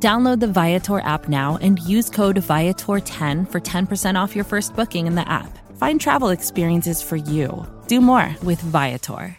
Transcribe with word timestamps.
Download 0.00 0.38
the 0.38 0.46
Viator 0.46 1.00
app 1.00 1.28
now 1.28 1.58
and 1.60 1.78
use 1.80 2.08
code 2.08 2.36
Viator10 2.36 3.50
for 3.50 3.60
10% 3.60 4.20
off 4.20 4.36
your 4.36 4.44
first 4.44 4.76
booking 4.76 5.06
in 5.08 5.16
the 5.16 5.28
app. 5.28 5.58
Find 5.76 6.00
travel 6.00 6.28
experiences 6.28 7.02
for 7.02 7.16
you. 7.16 7.66
Do 7.88 8.00
more 8.00 8.36
with 8.42 8.60
Viator. 8.60 9.36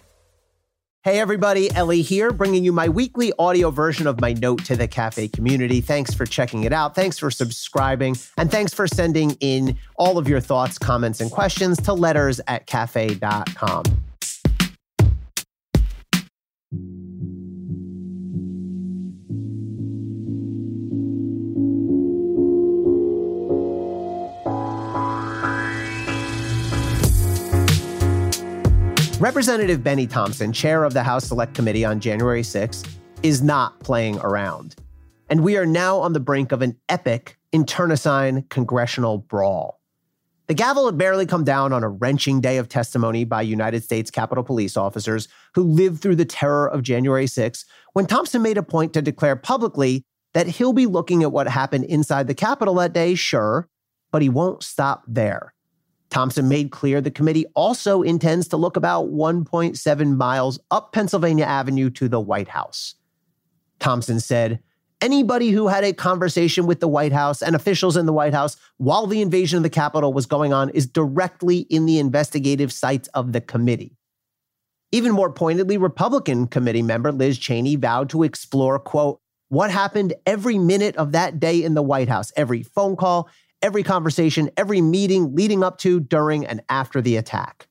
Hey, 1.04 1.22
everybody, 1.22 1.72
Elie 1.72 2.02
here, 2.02 2.30
bringing 2.32 2.66
you 2.66 2.74
my 2.74 2.90
weekly 2.90 3.32
audio 3.40 3.72
version 3.72 4.06
of 4.06 4.20
my 4.20 4.34
note 4.34 4.66
to 4.66 4.76
the 4.76 4.86
cafe 4.86 5.30
community. 5.30 5.80
Thanks 5.80 6.14
for 6.14 6.26
checking 6.26 6.66
it 6.66 6.74
out. 6.74 6.94
Thanks 6.94 7.18
for 7.18 7.32
subscribing. 7.32 8.18
And 8.36 8.52
thanks 8.52 8.74
for 8.74 8.86
sending 8.86 9.32
in 9.40 9.78
all 9.96 10.18
of 10.18 10.28
your 10.28 10.42
thoughts, 10.42 10.78
comments, 10.78 11.22
and 11.22 11.32
questions 11.32 11.82
to 11.84 11.94
letters 11.94 12.42
at 12.48 12.66
cafe.com. 12.66 13.86
Representative 29.20 29.84
Bennie 29.84 30.08
Thompson, 30.08 30.54
chair 30.54 30.86
of 30.86 30.94
the 30.94 31.04
House 31.04 31.26
Select 31.26 31.54
Committee 31.54 31.84
on 31.84 32.00
January 32.00 32.42
6, 32.42 32.84
is 33.22 33.42
not 33.42 33.78
playing 33.82 34.18
around. 34.20 34.78
And 35.30 35.44
we 35.44 35.58
are 35.58 35.66
now 35.66 35.98
on 35.98 36.14
the 36.14 36.22
brink 36.22 36.54
of 36.54 36.62
an 36.62 36.78
epic 36.88 37.38
internecine 37.52 38.44
congressional 38.44 39.18
brawl. 39.18 39.82
The 40.48 40.54
gavel 40.54 40.86
had 40.86 40.98
barely 40.98 41.26
come 41.26 41.44
down 41.44 41.74
on 41.74 41.84
a 41.84 41.90
wrenching 41.90 42.40
day 42.40 42.56
of 42.60 42.70
testimony 42.70 43.26
by 43.26 43.42
United 43.42 43.84
States 43.84 44.10
Capitol 44.10 44.46
Police 44.46 44.78
officers 44.78 45.28
who 45.54 45.64
lived 45.64 46.02
through 46.02 46.16
the 46.16 46.24
terror 46.24 46.70
of 46.70 46.82
January 46.82 47.28
6 47.28 47.66
when 47.92 48.06
Thompson 48.06 48.42
made 48.42 48.58
a 48.58 48.64
point 48.64 48.94
to 48.94 49.02
declare 49.02 49.36
publicly 49.36 50.06
that 50.34 50.48
he'll 50.48 50.72
be 50.72 50.86
looking 50.86 51.24
at 51.24 51.34
what 51.34 51.50
happened 51.50 51.84
inside 51.84 52.28
the 52.28 52.34
Capitol 52.34 52.76
that 52.76 52.94
day, 52.94 53.16
sure, 53.16 53.68
but 54.14 54.22
he 54.22 54.30
won't 54.30 54.64
stop 54.64 55.04
there. 55.06 55.54
Thompson 56.10 56.48
made 56.48 56.72
clear 56.72 57.02
the 57.02 57.12
committee 57.12 57.46
also 57.56 58.02
intends 58.02 58.48
to 58.48 58.58
look 58.58 58.76
about 58.76 59.12
1.7 59.12 60.18
miles 60.18 60.60
up 60.72 60.92
Pennsylvania 60.92 61.46
Avenue 61.46 61.90
to 61.92 62.08
the 62.08 62.20
White 62.20 62.48
House. 62.48 62.96
Thompson 63.80 64.20
said, 64.20 64.60
Anybody 65.02 65.52
who 65.52 65.70
had 65.70 65.86
a 65.86 65.94
conversation 65.94 66.66
with 66.66 66.82
the 66.82 66.88
White 66.88 67.14
House 67.14 67.42
and 67.42 67.56
officials 67.56 67.96
in 67.96 68.06
the 68.06 68.12
White 68.12 68.34
House 68.34 68.58
while 68.78 69.08
the 69.08 69.22
invasion 69.22 69.58
of 69.58 69.64
the 69.64 69.70
Capitol 69.70 70.12
was 70.12 70.26
going 70.26 70.52
on 70.52 70.70
is 70.72 70.86
directly 70.86 71.60
in 71.60 71.86
the 71.86 72.00
investigative 72.00 72.74
sights 72.74 73.08
of 73.14 73.32
the 73.32 73.40
committee. 73.40 73.96
Even 74.92 75.14
more 75.14 75.32
pointedly, 75.32 75.78
Republican 75.78 76.48
committee 76.48 76.82
member 76.82 77.12
Liz 77.14 77.38
Cheney 77.38 77.78
vowed 77.78 78.10
to 78.10 78.24
explore, 78.24 78.78
quote, 78.78 79.22
what 79.48 79.72
happened 79.72 80.14
every 80.26 80.58
minute 80.58 80.96
of 80.98 81.12
that 81.14 81.40
day 81.40 81.64
in 81.64 81.76
the 81.76 81.82
White 81.82 82.10
House, 82.10 82.32
every 82.36 82.64
phone 82.64 82.96
call, 82.96 83.30
every 83.62 83.84
conversation, 83.84 84.50
every 84.58 84.82
meeting 84.82 85.36
leading 85.36 85.64
up 85.64 85.78
to, 85.80 86.00
during, 86.00 86.46
and 86.46 86.62
after 86.70 87.02
the 87.02 87.18
attack. 87.18 87.68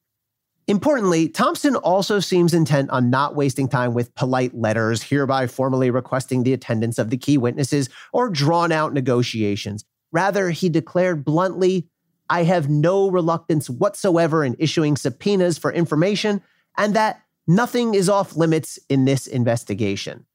Importantly, 0.67 1.31
Thompson 1.31 1.77
also 1.77 2.20
seems 2.20 2.53
intent 2.53 2.91
on 2.91 3.08
not 3.08 3.34
wasting 3.34 3.69
time 3.69 3.94
with 3.94 4.14
polite 4.14 4.54
letters, 4.54 5.03
hereby 5.03 5.47
formally 5.47 5.91
requesting 5.91 6.43
the 6.43 6.53
attendance 6.53 6.98
of 6.98 7.09
the 7.09 7.16
key 7.16 7.38
witnesses 7.38 7.88
or 8.12 8.28
drawn 8.28 8.71
out 8.71 8.93
negotiations. 8.93 9.82
Rather, 10.12 10.50
he 10.50 10.69
declared 10.69 11.25
bluntly, 11.25 11.88
I 12.28 12.43
have 12.43 12.69
no 12.69 13.10
reluctance 13.10 13.71
whatsoever 13.71 14.44
in 14.44 14.56
issuing 14.59 14.97
subpoenas 14.97 15.56
for 15.56 15.72
information, 15.72 16.43
and 16.77 16.94
that 16.94 17.22
nothing 17.47 17.94
is 17.94 18.10
off 18.10 18.37
limits 18.37 18.78
in 18.91 19.06
this 19.06 19.27
investigation. 19.27 20.27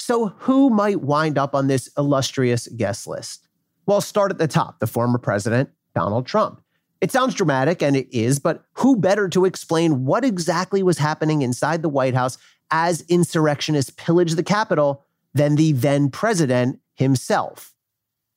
So, 0.00 0.28
who 0.38 0.70
might 0.70 1.00
wind 1.00 1.38
up 1.38 1.54
on 1.54 1.68
this 1.68 1.88
illustrious 1.96 2.66
guest 2.68 3.06
list? 3.06 3.46
Well, 3.90 4.00
start 4.00 4.30
at 4.30 4.38
the 4.38 4.46
top 4.46 4.78
the 4.78 4.86
former 4.86 5.18
president, 5.18 5.68
Donald 5.96 6.24
Trump. 6.24 6.62
It 7.00 7.10
sounds 7.10 7.34
dramatic, 7.34 7.82
and 7.82 7.96
it 7.96 8.06
is, 8.16 8.38
but 8.38 8.62
who 8.74 8.94
better 8.94 9.28
to 9.30 9.46
explain 9.46 10.04
what 10.04 10.24
exactly 10.24 10.84
was 10.84 10.98
happening 10.98 11.42
inside 11.42 11.82
the 11.82 11.88
White 11.88 12.14
House 12.14 12.38
as 12.70 13.00
insurrectionists 13.08 13.90
pillaged 13.96 14.36
the 14.36 14.44
Capitol 14.44 15.04
than 15.34 15.56
the 15.56 15.72
then 15.72 16.08
president 16.08 16.78
himself? 16.94 17.74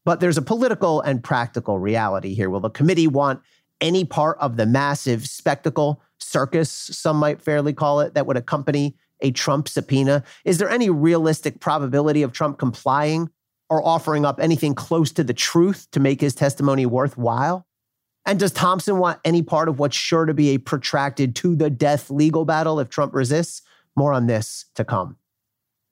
But 0.06 0.22
there's 0.22 0.40
a 0.40 0.42
political 0.42 1.02
and 1.02 1.24
practical 1.24 1.78
reality 1.78 2.34
here. 2.34 2.50
Will 2.50 2.60
the 2.60 2.72
committee 2.72 3.06
want 3.06 3.40
any 3.80 4.06
part 4.06 4.40
of 4.40 4.58
the 4.58 4.66
massive 4.66 5.28
spectacle, 5.28 6.02
circus, 6.18 6.72
some 6.72 7.18
might 7.18 7.44
fairly 7.44 7.74
call 7.74 8.00
it, 8.00 8.16
that 8.16 8.26
would 8.26 8.38
accompany 8.38 8.98
a 9.22 9.30
Trump 9.30 9.68
subpoena? 9.68 10.24
Is 10.46 10.58
there 10.58 10.72
any 10.72 10.90
realistic 10.90 11.60
probability 11.60 12.24
of 12.24 12.32
Trump 12.32 12.58
complying 12.58 13.30
or 13.70 13.86
offering 13.86 14.26
up 14.26 14.40
anything 14.40 14.76
close 14.76 15.12
to 15.14 15.24
the 15.24 15.34
truth 15.34 15.88
to 15.92 16.00
make 16.00 16.22
his 16.22 16.36
testimony 16.36 16.86
worthwhile? 16.86 17.66
And 18.26 18.40
does 18.40 18.52
Thompson 18.52 19.00
want 19.00 19.20
any 19.26 19.42
part 19.42 19.68
of 19.68 19.80
what's 19.80 19.98
sure 19.98 20.26
to 20.26 20.34
be 20.34 20.50
a 20.50 20.58
protracted 20.58 21.36
to 21.38 21.56
the 21.56 21.70
death 21.70 22.10
legal 22.10 22.46
battle 22.46 22.80
if 22.80 22.90
Trump 22.90 23.14
resists? 23.14 23.62
More 23.96 24.14
on 24.14 24.28
this 24.28 24.66
to 24.76 24.86
come. 24.86 25.18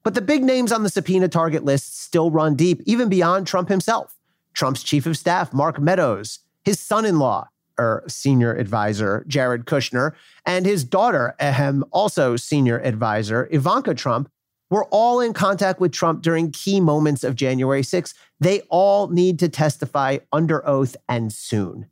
But 0.04 0.16
the 0.16 0.22
big 0.22 0.44
names 0.44 0.72
on 0.72 0.84
the 0.84 0.90
subpoena 0.90 1.28
target 1.28 1.64
list 1.64 2.02
still 2.02 2.32
run 2.32 2.56
deep, 2.56 2.82
even 2.86 3.10
beyond 3.10 3.46
Trump 3.46 3.70
himself. 3.70 4.16
Trump's 4.54 4.84
chief 4.84 5.06
of 5.06 5.18
staff, 5.18 5.54
Mark 5.54 5.80
Meadows, 5.80 6.40
his 6.64 6.80
son 6.80 7.06
in 7.06 7.20
law, 7.20 7.48
or 7.78 7.86
er, 7.86 8.04
senior 8.08 8.54
advisor, 8.56 9.24
Jared 9.28 9.66
Kushner, 9.66 10.14
and 10.46 10.66
his 10.66 10.84
daughter, 10.84 11.36
ahem, 11.40 11.84
also 11.92 12.36
senior 12.36 12.80
advisor, 12.80 13.48
Ivanka 13.52 13.94
Trump, 13.94 14.30
were 14.72 14.86
all 14.86 15.20
in 15.20 15.34
contact 15.34 15.80
with 15.80 15.92
Trump 15.92 16.24
during 16.24 16.50
key 16.50 16.80
moments 16.80 17.24
of 17.24 17.36
January 17.36 17.84
6th. 17.84 18.16
They 18.40 18.62
all 18.70 19.10
need 19.10 19.38
to 19.40 19.50
testify 19.50 20.18
under 20.32 20.68
oath 20.68 20.96
and 21.08 21.32
soon. 21.32 21.86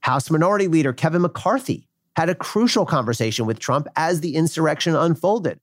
House 0.00 0.30
Minority 0.30 0.68
Leader 0.68 0.94
Kevin 0.94 1.22
McCarthy 1.22 1.86
had 2.16 2.30
a 2.30 2.34
crucial 2.34 2.86
conversation 2.86 3.44
with 3.44 3.58
Trump 3.58 3.88
as 3.96 4.20
the 4.20 4.36
insurrection 4.36 4.96
unfolded. 4.96 5.60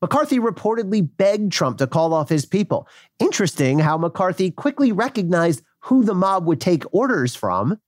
McCarthy 0.00 0.38
reportedly 0.38 1.08
begged 1.16 1.52
Trump 1.52 1.78
to 1.78 1.86
call 1.86 2.12
off 2.12 2.28
his 2.28 2.44
people. 2.44 2.88
Interesting 3.18 3.78
how 3.78 3.96
McCarthy 3.96 4.50
quickly 4.50 4.92
recognized 4.92 5.62
who 5.80 6.04
the 6.04 6.14
mob 6.14 6.46
would 6.46 6.60
take 6.60 6.82
orders 6.92 7.34
from. 7.34 7.78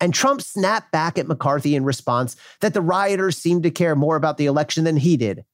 And 0.00 0.14
Trump 0.14 0.42
snapped 0.42 0.92
back 0.92 1.18
at 1.18 1.26
McCarthy 1.26 1.74
in 1.74 1.84
response 1.84 2.36
that 2.60 2.74
the 2.74 2.82
rioters 2.82 3.36
seemed 3.36 3.64
to 3.64 3.70
care 3.70 3.96
more 3.96 4.16
about 4.16 4.36
the 4.36 4.46
election 4.46 4.84
than 4.84 4.96
he 4.96 5.16
did. 5.16 5.44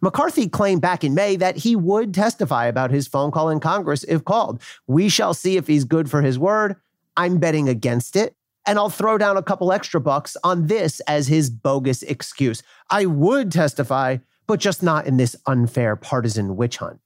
McCarthy 0.00 0.48
claimed 0.48 0.82
back 0.82 1.04
in 1.04 1.14
May 1.14 1.36
that 1.36 1.56
he 1.56 1.74
would 1.74 2.12
testify 2.12 2.66
about 2.66 2.90
his 2.90 3.08
phone 3.08 3.30
call 3.30 3.48
in 3.48 3.60
Congress 3.60 4.04
if 4.04 4.24
called. 4.24 4.60
We 4.86 5.08
shall 5.08 5.34
see 5.34 5.56
if 5.56 5.66
he's 5.66 5.84
good 5.84 6.10
for 6.10 6.22
his 6.22 6.38
word. 6.38 6.76
I'm 7.16 7.38
betting 7.38 7.68
against 7.68 8.16
it. 8.16 8.34
And 8.66 8.78
I'll 8.78 8.90
throw 8.90 9.16
down 9.16 9.36
a 9.36 9.42
couple 9.42 9.72
extra 9.72 10.00
bucks 10.00 10.36
on 10.42 10.66
this 10.66 11.00
as 11.00 11.28
his 11.28 11.50
bogus 11.50 12.02
excuse. 12.02 12.62
I 12.90 13.06
would 13.06 13.52
testify, 13.52 14.18
but 14.46 14.60
just 14.60 14.82
not 14.82 15.06
in 15.06 15.16
this 15.16 15.36
unfair 15.46 15.94
partisan 15.94 16.56
witch 16.56 16.78
hunt. 16.78 16.98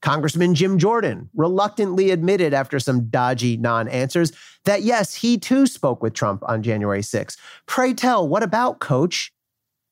Congressman 0.00 0.54
Jim 0.54 0.78
Jordan 0.78 1.28
reluctantly 1.34 2.10
admitted 2.10 2.54
after 2.54 2.78
some 2.78 3.08
dodgy 3.08 3.56
non 3.56 3.88
answers 3.88 4.32
that 4.64 4.82
yes, 4.82 5.14
he 5.14 5.38
too 5.38 5.66
spoke 5.66 6.02
with 6.02 6.14
Trump 6.14 6.42
on 6.46 6.62
January 6.62 7.02
6. 7.02 7.36
Pray 7.66 7.94
tell, 7.94 8.28
what 8.28 8.42
about, 8.42 8.80
coach? 8.80 9.32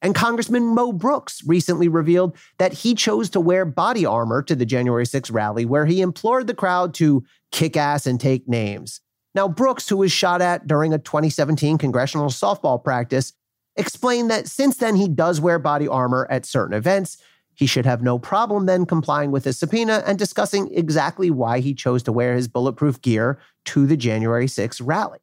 And 0.06 0.14
Congressman 0.14 0.66
Mo 0.66 0.92
Brooks 0.92 1.42
recently 1.48 1.88
revealed 1.88 2.36
that 2.58 2.72
he 2.72 2.94
chose 2.94 3.28
to 3.30 3.40
wear 3.40 3.64
body 3.64 4.06
armor 4.06 4.40
to 4.40 4.54
the 4.54 4.64
January 4.64 5.04
6 5.04 5.32
rally, 5.32 5.64
where 5.64 5.84
he 5.84 6.00
implored 6.00 6.46
the 6.46 6.54
crowd 6.54 6.94
to 6.94 7.24
kick 7.50 7.76
ass 7.76 8.06
and 8.06 8.20
take 8.20 8.48
names. 8.48 9.00
Now, 9.34 9.48
Brooks, 9.48 9.88
who 9.88 9.96
was 9.96 10.12
shot 10.12 10.40
at 10.40 10.68
during 10.68 10.94
a 10.94 10.98
2017 10.98 11.76
congressional 11.76 12.28
softball 12.28 12.84
practice, 12.84 13.32
explained 13.74 14.30
that 14.30 14.46
since 14.46 14.76
then 14.76 14.94
he 14.94 15.08
does 15.08 15.40
wear 15.40 15.58
body 15.58 15.88
armor 15.88 16.28
at 16.30 16.46
certain 16.46 16.76
events. 16.76 17.20
He 17.56 17.66
should 17.66 17.84
have 17.84 18.00
no 18.00 18.16
problem 18.16 18.66
then 18.66 18.86
complying 18.86 19.32
with 19.32 19.42
his 19.42 19.58
subpoena 19.58 20.04
and 20.06 20.16
discussing 20.16 20.72
exactly 20.72 21.32
why 21.32 21.58
he 21.58 21.74
chose 21.74 22.04
to 22.04 22.12
wear 22.12 22.36
his 22.36 22.46
bulletproof 22.46 23.02
gear 23.02 23.40
to 23.64 23.88
the 23.88 23.96
January 23.96 24.46
6 24.46 24.80
rally. 24.80 25.18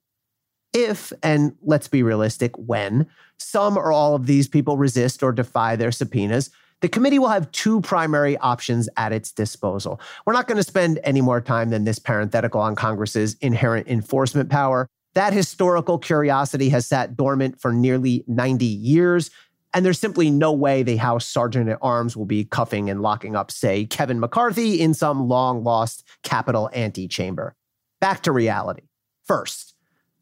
If, 0.74 1.14
and 1.22 1.56
let's 1.62 1.88
be 1.88 2.04
realistic, 2.04 2.58
when 2.58 3.08
some 3.38 3.78
or 3.78 3.92
all 3.92 4.16
of 4.16 4.26
these 4.26 4.48
people 4.48 4.78
resist 4.78 5.22
or 5.22 5.32
defy 5.32 5.76
their 5.76 5.92
subpoenas, 5.92 6.50
the 6.82 6.90
committee 6.90 7.20
will 7.20 7.30
have 7.30 7.52
two 7.52 7.80
primary 7.82 8.38
options 8.40 8.90
at 8.98 9.14
its 9.14 9.32
disposal. 9.32 10.02
We're 10.26 10.34
not 10.34 10.48
going 10.48 10.58
to 10.58 10.64
spend 10.64 11.00
any 11.04 11.22
more 11.22 11.40
time 11.40 11.70
than 11.70 11.86
this 11.86 11.98
parenthetical 11.98 12.60
on 12.60 12.76
Congress's 12.76 13.36
inherent 13.36 13.88
enforcement 13.88 14.50
power. 14.50 14.90
That 15.14 15.32
historical 15.32 15.98
curiosity 15.98 16.70
has 16.70 16.86
sat 16.86 17.16
dormant 17.16 17.62
for 17.62 17.72
nearly 17.72 18.26
90 18.28 18.66
years, 18.66 19.30
and 19.74 19.86
there's 19.86 20.00
simply 20.00 20.30
no 20.30 20.52
way 20.52 20.84
the 20.84 20.98
House 20.98 21.26
Sergeant 21.26 21.70
at 21.70 21.80
Arms 21.82 22.18
will 22.18 22.26
be 22.26 22.44
cuffing 22.44 22.90
and 22.90 23.02
locking 23.02 23.36
up, 23.36 23.50
say, 23.50 23.86
Kevin 23.86 24.20
McCarthy 24.20 24.82
in 24.82 24.94
some 24.94 25.28
long 25.30 25.64
lost 25.64 26.04
Capitol 26.24 26.70
antechamber. 26.74 27.56
Back 28.02 28.24
to 28.24 28.32
reality. 28.32 28.84
First, 29.26 29.73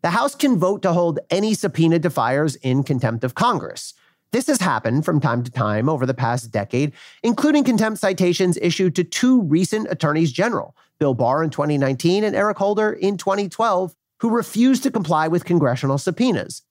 the 0.02 0.10
House 0.10 0.36
can 0.36 0.58
vote 0.58 0.82
to 0.82 0.94
hold 0.94 1.20
any 1.30 1.54
subpoena 1.54 2.00
defiers 2.00 2.56
in 2.58 2.84
contempt 2.84 3.24
of 3.24 3.36
Congress. 3.36 3.94
This 4.32 4.48
has 4.48 4.62
happened 4.62 5.04
from 5.04 5.20
time 5.20 5.44
to 5.44 5.52
time 5.52 5.90
over 5.90 6.06
the 6.06 6.14
past 6.14 6.52
decade, 6.52 6.94
including 7.22 7.64
contempt 7.64 8.00
citations 8.00 8.58
issued 8.62 8.96
to 8.96 9.04
two 9.04 9.42
recent 9.42 9.88
attorneys 9.92 10.32
general, 10.32 10.76
Bill 11.00 11.14
Barr 11.14 11.44
in 11.44 11.50
2019 11.50 12.24
and 12.24 12.36
Eric 12.36 12.58
Holder 12.58 12.94
in 12.94 13.18
2012, 13.18 13.94
who 14.20 14.30
refused 14.30 14.84
to 14.84 14.92
comply 14.92 15.28
with 15.28 15.46
congressional 15.46 15.98
subpoenas. 15.98 16.62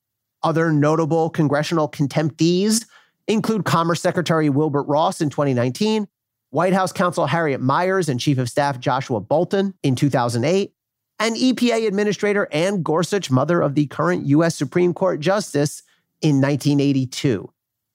Other 0.41 0.71
notable 0.71 1.29
congressional 1.29 1.87
contemptees 1.87 2.85
include 3.27 3.63
Commerce 3.63 4.01
Secretary 4.01 4.49
Wilbur 4.49 4.83
Ross 4.83 5.21
in 5.21 5.29
2019, 5.29 6.07
White 6.49 6.73
House 6.73 6.91
counsel 6.91 7.27
Harriet 7.27 7.61
Miers 7.61 8.09
and 8.09 8.19
Chief 8.19 8.37
of 8.39 8.49
Staff 8.49 8.79
Joshua 8.79 9.21
Bolten 9.21 9.73
in 9.83 9.95
2008, 9.95 10.73
and 11.21 11.35
EPA 11.35 11.87
Administrator 11.87 12.47
Anne 12.51 12.81
Gorsuch, 12.81 13.29
mother 13.29 13.61
of 13.61 13.75
the 13.75 13.85
current 13.85 14.25
U.S. 14.25 14.55
Supreme 14.55 14.91
Court 14.91 15.19
Justice, 15.19 15.83
in 16.21 16.41
1982. 16.41 17.47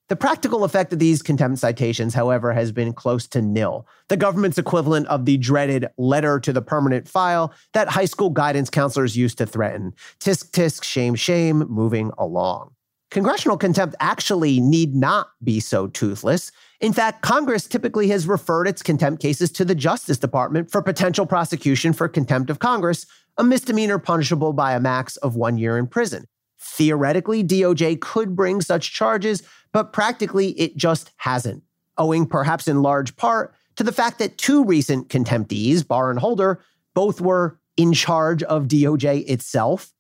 The 0.09 0.15
practical 0.15 0.63
effect 0.63 0.93
of 0.93 1.01
these 1.01 1.23
contempt 1.23 1.59
citations, 1.59 2.15
however, 2.15 2.53
has 2.53 2.71
been 2.71 2.93
close 2.93 3.27
to 3.29 3.43
nil. 3.43 3.89
The 4.09 4.17
government's 4.17 4.59
equivalent 4.59 5.09
of 5.09 5.25
the 5.25 5.37
dreaded 5.39 5.87
letter 5.99 6.39
to 6.39 6.53
the 6.53 6.63
permanent 6.63 7.09
file 7.09 7.53
that 7.73 7.89
high 7.89 8.05
school 8.05 8.31
guidance 8.31 8.71
counselors 8.71 9.17
used 9.17 9.39
to 9.39 9.47
threaten. 9.47 9.93
Tisk, 10.21 10.53
tisk, 10.53 10.85
shame, 10.85 11.17
shame, 11.17 11.59
moving 11.69 12.13
along. 12.19 12.71
Congressional 13.11 13.57
contempt 13.57 13.97
actually 13.99 14.61
need 14.61 14.95
not 14.95 15.29
be 15.43 15.59
so 15.59 15.89
toothless. 15.89 16.53
In 16.81 16.93
fact, 16.93 17.23
Congress 17.23 17.67
typically 17.67 18.09
has 18.09 18.27
referred 18.27 18.69
its 18.69 18.83
contempt 18.83 19.23
cases 19.23 19.51
to 19.53 19.65
the 19.65 19.75
Justice 19.75 20.19
Department 20.19 20.71
for 20.71 20.83
potential 20.83 21.25
prosecution 21.25 21.93
for 21.93 22.07
contempt 22.09 22.51
of 22.51 22.59
Congress, 22.59 23.07
a 23.39 23.45
misdemeanor 23.45 23.99
punishable 23.99 24.53
by 24.53 24.75
a 24.75 24.81
max 24.81 25.17
of 25.19 25.37
one 25.37 25.57
year 25.57 25.79
in 25.79 25.87
prison. 25.87 26.27
Theoretically, 26.59 27.43
DOJ 27.43 28.01
could 28.01 28.37
bring 28.37 28.61
such 28.61 28.93
charges, 28.93 29.43
but 29.73 29.93
practically 29.93 30.49
it 30.61 30.77
just 30.77 31.13
hasn't, 31.17 31.63
owing 31.97 32.27
perhaps 32.27 32.69
in 32.69 32.83
large 32.83 33.17
part 33.17 33.55
to 33.77 33.85
the 33.85 33.93
fact 33.93 34.19
that 34.19 34.37
two 34.37 34.65
recent 34.65 35.09
contemptees, 35.09 35.87
Barr 35.87 36.11
and 36.11 36.19
Holder, 36.19 36.61
both 36.95 37.21
were 37.21 37.59
in 37.77 37.93
charge 37.93 38.43
of 38.43 38.69
DOJ 38.69 39.29
itself. 39.29 39.93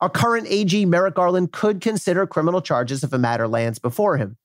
Our 0.00 0.10
current 0.10 0.46
AG, 0.48 0.84
Merrick 0.86 1.14
Garland, 1.14 1.52
could 1.52 1.80
consider 1.80 2.26
criminal 2.26 2.60
charges 2.60 3.02
if 3.02 3.12
a 3.12 3.18
matter 3.18 3.48
lands 3.48 3.78
before 3.78 4.16
him. 4.16 4.36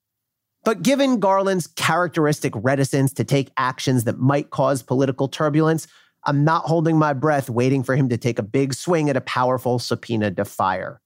But 0.63 0.83
given 0.83 1.19
Garland's 1.19 1.67
characteristic 1.67 2.53
reticence 2.55 3.13
to 3.13 3.23
take 3.23 3.51
actions 3.57 4.03
that 4.03 4.19
might 4.19 4.49
cause 4.49 4.83
political 4.83 5.27
turbulence, 5.27 5.87
I'm 6.25 6.43
not 6.43 6.65
holding 6.65 6.97
my 6.97 7.13
breath 7.13 7.49
waiting 7.49 7.83
for 7.83 7.95
him 7.95 8.09
to 8.09 8.17
take 8.17 8.39
a 8.39 8.43
big 8.43 8.73
swing 8.73 9.09
at 9.09 9.17
a 9.17 9.21
powerful 9.21 9.79
subpoena 9.79 10.31
defier. 10.31 11.01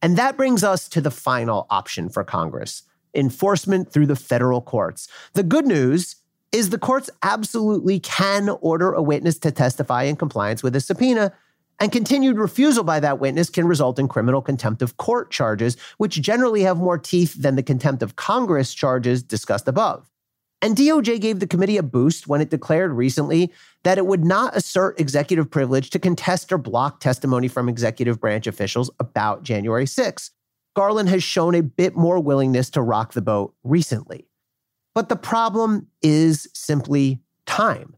And 0.00 0.16
that 0.16 0.36
brings 0.36 0.64
us 0.64 0.88
to 0.90 1.00
the 1.00 1.10
final 1.10 1.66
option 1.70 2.08
for 2.08 2.24
Congress 2.24 2.82
enforcement 3.14 3.90
through 3.90 4.06
the 4.06 4.16
federal 4.16 4.60
courts. 4.60 5.08
The 5.32 5.42
good 5.42 5.66
news 5.66 6.16
is 6.52 6.70
the 6.70 6.78
courts 6.78 7.10
absolutely 7.22 8.00
can 8.00 8.48
order 8.60 8.92
a 8.92 9.02
witness 9.02 9.38
to 9.40 9.50
testify 9.50 10.04
in 10.04 10.16
compliance 10.16 10.62
with 10.62 10.76
a 10.76 10.80
subpoena, 10.80 11.32
and 11.80 11.92
continued 11.92 12.38
refusal 12.38 12.84
by 12.84 13.00
that 13.00 13.20
witness 13.20 13.50
can 13.50 13.66
result 13.66 13.98
in 13.98 14.08
criminal 14.08 14.42
contempt 14.42 14.82
of 14.82 14.96
court 14.96 15.30
charges, 15.30 15.76
which 15.98 16.20
generally 16.20 16.62
have 16.62 16.78
more 16.78 16.98
teeth 16.98 17.34
than 17.34 17.56
the 17.56 17.62
contempt 17.62 18.02
of 18.02 18.16
Congress 18.16 18.74
charges 18.74 19.22
discussed 19.22 19.68
above. 19.68 20.10
And 20.60 20.76
DOJ 20.76 21.20
gave 21.20 21.38
the 21.38 21.46
committee 21.46 21.76
a 21.76 21.84
boost 21.84 22.26
when 22.26 22.40
it 22.40 22.50
declared 22.50 22.92
recently 22.92 23.52
that 23.84 23.96
it 23.96 24.06
would 24.06 24.24
not 24.24 24.56
assert 24.56 24.98
executive 24.98 25.48
privilege 25.48 25.90
to 25.90 26.00
contest 26.00 26.52
or 26.52 26.58
block 26.58 26.98
testimony 26.98 27.46
from 27.46 27.68
executive 27.68 28.20
branch 28.20 28.48
officials 28.48 28.90
about 28.98 29.44
January 29.44 29.86
6. 29.86 30.32
Garland 30.74 31.08
has 31.08 31.22
shown 31.22 31.54
a 31.54 31.62
bit 31.62 31.96
more 31.96 32.18
willingness 32.18 32.70
to 32.70 32.82
rock 32.82 33.12
the 33.12 33.22
boat 33.22 33.54
recently. 33.62 34.26
But 34.94 35.08
the 35.08 35.16
problem 35.16 35.86
is 36.02 36.48
simply 36.54 37.20
time. 37.46 37.94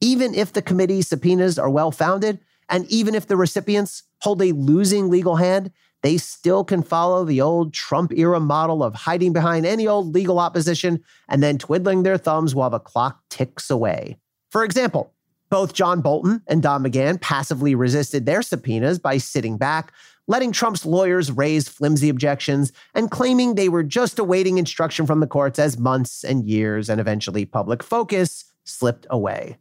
Even 0.00 0.34
if 0.34 0.52
the 0.52 0.60
committee's 0.60 1.08
subpoenas 1.08 1.58
are 1.58 1.70
well 1.70 1.90
founded, 1.90 2.38
and 2.68 2.86
even 2.86 3.14
if 3.14 3.26
the 3.26 3.36
recipients 3.36 4.02
hold 4.20 4.42
a 4.42 4.52
losing 4.52 5.10
legal 5.10 5.36
hand, 5.36 5.70
they 6.02 6.18
still 6.18 6.64
can 6.64 6.82
follow 6.82 7.24
the 7.24 7.40
old 7.40 7.72
Trump 7.72 8.12
era 8.12 8.38
model 8.38 8.82
of 8.82 8.94
hiding 8.94 9.32
behind 9.32 9.64
any 9.64 9.86
old 9.86 10.14
legal 10.14 10.38
opposition 10.38 11.02
and 11.28 11.42
then 11.42 11.56
twiddling 11.56 12.02
their 12.02 12.18
thumbs 12.18 12.54
while 12.54 12.70
the 12.70 12.78
clock 12.78 13.22
ticks 13.30 13.70
away. 13.70 14.18
For 14.50 14.64
example, 14.64 15.14
both 15.48 15.72
John 15.72 16.00
Bolton 16.00 16.42
and 16.46 16.62
Don 16.62 16.82
McGahn 16.82 17.20
passively 17.20 17.74
resisted 17.74 18.26
their 18.26 18.42
subpoenas 18.42 18.98
by 18.98 19.18
sitting 19.18 19.56
back, 19.56 19.92
letting 20.26 20.52
Trump's 20.52 20.84
lawyers 20.84 21.30
raise 21.30 21.68
flimsy 21.68 22.08
objections, 22.08 22.72
and 22.94 23.10
claiming 23.10 23.54
they 23.54 23.68
were 23.68 23.82
just 23.82 24.18
awaiting 24.18 24.58
instruction 24.58 25.06
from 25.06 25.20
the 25.20 25.26
courts 25.26 25.58
as 25.58 25.78
months 25.78 26.24
and 26.24 26.44
years 26.44 26.90
and 26.90 27.00
eventually 27.00 27.44
public 27.44 27.82
focus 27.82 28.44
slipped 28.64 29.06
away. 29.10 29.56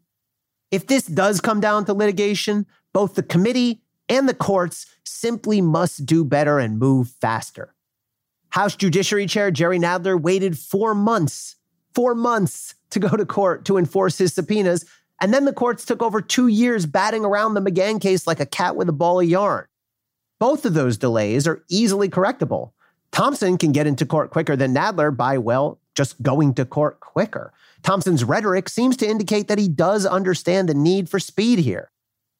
If 0.71 0.87
this 0.87 1.05
does 1.05 1.39
come 1.39 1.59
down 1.59 1.85
to 1.85 1.93
litigation, 1.93 2.65
both 2.93 3.15
the 3.15 3.23
committee 3.23 3.81
and 4.07 4.29
the 4.29 4.33
courts 4.33 4.85
simply 5.03 5.61
must 5.61 6.05
do 6.05 6.23
better 6.23 6.59
and 6.59 6.79
move 6.79 7.09
faster. 7.21 7.73
House 8.49 8.75
Judiciary 8.75 9.25
Chair 9.25 9.49
Jerry 9.49 9.79
Nadler 9.79 10.19
waited 10.19 10.57
four 10.57 10.93
months, 10.93 11.55
four 11.95 12.13
months 12.13 12.75
to 12.91 12.99
go 12.99 13.09
to 13.09 13.25
court 13.25 13.65
to 13.65 13.77
enforce 13.77 14.17
his 14.17 14.33
subpoenas. 14.33 14.85
And 15.19 15.33
then 15.33 15.45
the 15.45 15.53
courts 15.53 15.85
took 15.85 16.03
over 16.03 16.21
two 16.21 16.47
years 16.47 16.85
batting 16.85 17.25
around 17.25 17.53
the 17.53 17.61
McGahn 17.61 17.99
case 17.99 18.27
like 18.27 18.39
a 18.39 18.45
cat 18.45 18.75
with 18.75 18.89
a 18.89 18.93
ball 18.93 19.19
of 19.19 19.27
yarn. 19.27 19.65
Both 20.39 20.65
of 20.65 20.73
those 20.73 20.97
delays 20.97 21.47
are 21.47 21.63
easily 21.69 22.09
correctable. 22.09 22.73
Thompson 23.11 23.57
can 23.57 23.71
get 23.71 23.87
into 23.87 24.05
court 24.05 24.31
quicker 24.31 24.55
than 24.55 24.75
Nadler 24.75 25.15
by, 25.15 25.37
well, 25.37 25.79
just 25.95 26.21
going 26.21 26.53
to 26.55 26.65
court 26.65 26.99
quicker. 26.99 27.53
Thompson's 27.83 28.23
rhetoric 28.23 28.67
seems 28.67 28.97
to 28.97 29.07
indicate 29.07 29.47
that 29.47 29.59
he 29.59 29.67
does 29.67 30.05
understand 30.05 30.67
the 30.67 30.73
need 30.73 31.09
for 31.09 31.19
speed 31.19 31.59
here. 31.59 31.89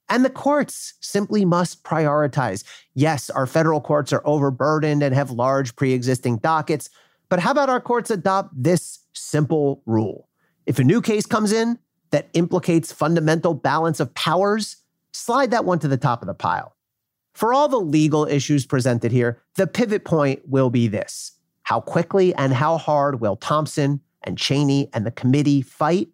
And 0.09 0.23
the 0.23 0.29
courts 0.29 0.94
simply 1.00 1.45
must 1.45 1.83
prioritize. 1.83 2.63
Yes, 2.94 3.29
our 3.29 3.47
federal 3.47 3.81
courts 3.81 4.11
are 4.13 4.21
overburdened 4.25 5.01
and 5.01 5.15
have 5.15 5.31
large 5.31 5.75
pre 5.75 5.93
existing 5.93 6.38
dockets, 6.38 6.89
but 7.29 7.39
how 7.39 7.51
about 7.51 7.69
our 7.69 7.81
courts 7.81 8.12
adopt 8.12 8.51
this 8.55 9.00
simple 9.13 9.81
rule? 9.86 10.29
If 10.65 10.79
a 10.79 10.83
new 10.83 11.01
case 11.01 11.25
comes 11.25 11.51
in 11.51 11.79
that 12.12 12.29
implicates 12.33 12.91
fundamental 12.91 13.53
balance 13.53 14.00
of 14.00 14.13
powers, 14.13 14.77
slide 15.13 15.51
that 15.51 15.65
one 15.65 15.79
to 15.79 15.88
the 15.88 15.98
top 15.98 16.22
of 16.22 16.27
the 16.27 16.33
pile. 16.33 16.75
For 17.33 17.53
all 17.53 17.67
the 17.67 17.79
legal 17.79 18.27
issues 18.27 18.65
presented 18.65 19.12
here, 19.12 19.41
the 19.55 19.65
pivot 19.65 20.05
point 20.05 20.48
will 20.48 20.69
be 20.69 20.88
this 20.88 21.31
How 21.63 21.81
quickly 21.81 22.36
and 22.36 22.53
how 22.53 22.77
hard 22.77 23.19
will 23.19 23.36
Thompson 23.36 24.00
and 24.24 24.38
Cheney 24.38 24.89
and 24.93 25.05
the 25.05 25.12
committee 25.12 25.62
fight 25.62 26.10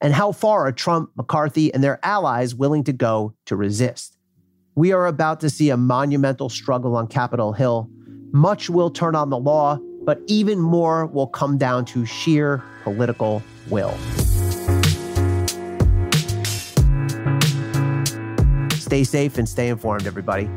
and 0.00 0.14
how 0.14 0.32
far 0.32 0.66
are 0.66 0.72
Trump, 0.72 1.10
McCarthy, 1.16 1.72
and 1.74 1.84
their 1.84 1.98
allies 2.02 2.54
willing 2.54 2.84
to 2.84 2.92
go 2.92 3.34
to 3.46 3.56
resist? 3.56 4.16
We 4.74 4.92
are 4.92 5.06
about 5.06 5.40
to 5.40 5.50
see 5.50 5.70
a 5.70 5.76
monumental 5.76 6.48
struggle 6.48 6.96
on 6.96 7.06
Capitol 7.06 7.52
Hill. 7.52 7.88
Much 8.32 8.70
will 8.70 8.90
turn 8.90 9.14
on 9.14 9.28
the 9.28 9.38
law, 9.38 9.78
but 10.04 10.20
even 10.26 10.58
more 10.58 11.06
will 11.06 11.26
come 11.26 11.58
down 11.58 11.84
to 11.86 12.06
sheer 12.06 12.62
political 12.82 13.42
will. 13.68 13.94
Stay 18.72 19.04
safe 19.04 19.36
and 19.36 19.48
stay 19.48 19.68
informed, 19.68 20.06
everybody. 20.06 20.48